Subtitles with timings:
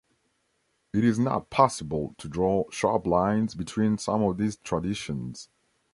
[0.93, 5.47] It is not possible to draw sharp lines between some of these traditions.